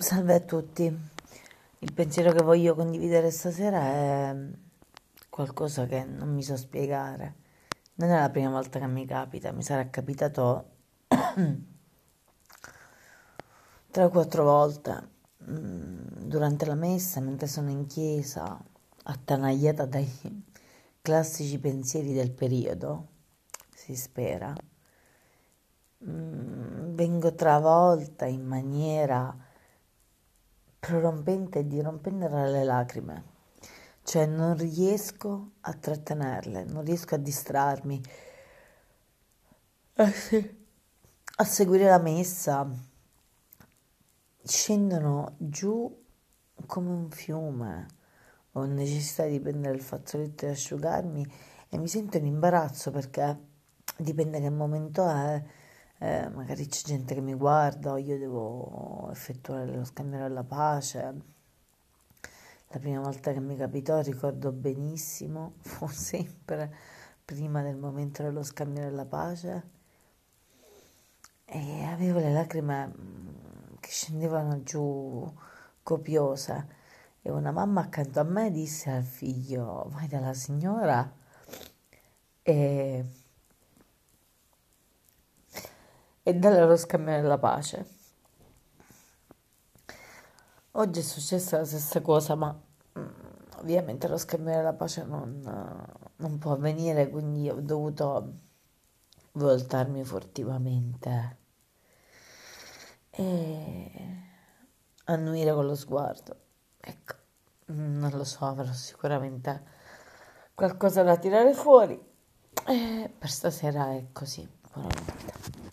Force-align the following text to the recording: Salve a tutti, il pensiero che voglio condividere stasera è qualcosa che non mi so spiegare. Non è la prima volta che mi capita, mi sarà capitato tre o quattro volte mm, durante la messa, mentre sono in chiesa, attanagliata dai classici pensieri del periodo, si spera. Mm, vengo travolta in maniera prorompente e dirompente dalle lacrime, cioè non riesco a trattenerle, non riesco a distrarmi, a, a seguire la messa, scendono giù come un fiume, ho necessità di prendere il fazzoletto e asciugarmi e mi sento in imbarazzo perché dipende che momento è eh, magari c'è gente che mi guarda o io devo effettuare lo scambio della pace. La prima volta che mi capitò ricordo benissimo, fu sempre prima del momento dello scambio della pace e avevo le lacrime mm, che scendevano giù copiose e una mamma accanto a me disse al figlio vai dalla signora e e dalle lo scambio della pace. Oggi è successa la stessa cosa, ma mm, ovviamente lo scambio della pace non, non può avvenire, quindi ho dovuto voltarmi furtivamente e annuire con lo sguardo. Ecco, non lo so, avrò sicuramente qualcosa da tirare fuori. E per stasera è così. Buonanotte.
Salve 0.00 0.34
a 0.34 0.40
tutti, 0.40 0.84
il 0.84 1.92
pensiero 1.92 2.30
che 2.30 2.44
voglio 2.44 2.76
condividere 2.76 3.32
stasera 3.32 3.80
è 3.80 4.36
qualcosa 5.28 5.86
che 5.86 6.04
non 6.04 6.32
mi 6.32 6.44
so 6.44 6.56
spiegare. 6.56 7.34
Non 7.94 8.10
è 8.10 8.20
la 8.20 8.30
prima 8.30 8.50
volta 8.50 8.78
che 8.78 8.86
mi 8.86 9.04
capita, 9.04 9.50
mi 9.50 9.64
sarà 9.64 9.90
capitato 9.90 10.70
tre 13.90 14.04
o 14.04 14.08
quattro 14.08 14.44
volte 14.44 15.08
mm, 15.50 16.26
durante 16.26 16.64
la 16.64 16.76
messa, 16.76 17.20
mentre 17.20 17.48
sono 17.48 17.70
in 17.70 17.86
chiesa, 17.86 18.56
attanagliata 19.02 19.84
dai 19.84 20.08
classici 21.02 21.58
pensieri 21.58 22.12
del 22.12 22.30
periodo, 22.30 23.08
si 23.74 23.96
spera. 23.96 24.54
Mm, 26.04 26.94
vengo 26.94 27.34
travolta 27.34 28.26
in 28.26 28.46
maniera 28.46 29.46
prorompente 30.78 31.60
e 31.60 31.66
dirompente 31.66 32.28
dalle 32.28 32.64
lacrime, 32.64 33.24
cioè 34.02 34.26
non 34.26 34.56
riesco 34.56 35.52
a 35.60 35.72
trattenerle, 35.74 36.64
non 36.64 36.84
riesco 36.84 37.14
a 37.14 37.18
distrarmi, 37.18 38.00
a, 39.94 40.10
a 41.36 41.44
seguire 41.44 41.84
la 41.84 41.98
messa, 41.98 42.70
scendono 44.44 45.34
giù 45.38 46.04
come 46.66 46.90
un 46.90 47.10
fiume, 47.10 47.86
ho 48.52 48.64
necessità 48.64 49.26
di 49.26 49.40
prendere 49.40 49.74
il 49.74 49.82
fazzoletto 49.82 50.46
e 50.46 50.50
asciugarmi 50.50 51.26
e 51.68 51.78
mi 51.78 51.88
sento 51.88 52.16
in 52.16 52.26
imbarazzo 52.26 52.90
perché 52.90 53.38
dipende 53.96 54.40
che 54.40 54.50
momento 54.50 55.06
è 55.08 55.42
eh, 55.98 56.28
magari 56.28 56.66
c'è 56.66 56.86
gente 56.86 57.14
che 57.14 57.20
mi 57.20 57.34
guarda 57.34 57.92
o 57.92 57.96
io 57.96 58.18
devo 58.18 59.08
effettuare 59.10 59.74
lo 59.74 59.84
scambio 59.84 60.20
della 60.20 60.44
pace. 60.44 61.36
La 62.68 62.78
prima 62.78 63.00
volta 63.00 63.32
che 63.32 63.40
mi 63.40 63.56
capitò 63.56 64.00
ricordo 64.00 64.52
benissimo, 64.52 65.54
fu 65.62 65.86
sempre 65.88 66.74
prima 67.24 67.62
del 67.62 67.76
momento 67.76 68.22
dello 68.22 68.42
scambio 68.42 68.82
della 68.82 69.04
pace 69.04 69.76
e 71.50 71.84
avevo 71.84 72.18
le 72.18 72.32
lacrime 72.32 72.86
mm, 72.86 73.28
che 73.80 73.90
scendevano 73.90 74.62
giù 74.62 75.30
copiose 75.82 76.68
e 77.22 77.30
una 77.30 77.50
mamma 77.50 77.82
accanto 77.82 78.20
a 78.20 78.22
me 78.24 78.50
disse 78.50 78.90
al 78.90 79.02
figlio 79.02 79.86
vai 79.88 80.06
dalla 80.08 80.34
signora 80.34 81.10
e 82.42 83.04
e 86.28 86.34
dalle 86.34 86.66
lo 86.66 86.76
scambio 86.76 87.22
della 87.22 87.38
pace. 87.38 87.86
Oggi 90.72 91.00
è 91.00 91.02
successa 91.02 91.56
la 91.56 91.64
stessa 91.64 92.02
cosa, 92.02 92.34
ma 92.34 92.54
mm, 92.98 93.06
ovviamente 93.60 94.08
lo 94.08 94.18
scambio 94.18 94.52
della 94.52 94.74
pace 94.74 95.04
non, 95.04 95.40
non 96.16 96.38
può 96.38 96.52
avvenire, 96.52 97.08
quindi 97.08 97.48
ho 97.48 97.62
dovuto 97.62 98.34
voltarmi 99.32 100.04
furtivamente 100.04 101.36
e 103.08 103.90
annuire 105.04 105.54
con 105.54 105.64
lo 105.64 105.74
sguardo. 105.74 106.36
Ecco, 106.78 107.14
non 107.68 108.10
lo 108.12 108.24
so, 108.24 108.44
avrò 108.44 108.70
sicuramente 108.74 109.62
qualcosa 110.52 111.02
da 111.02 111.16
tirare 111.16 111.54
fuori. 111.54 111.98
E 112.66 113.10
per 113.18 113.30
stasera 113.30 113.92
è 113.94 114.08
così. 114.12 114.46
Buonanotte. 114.74 115.67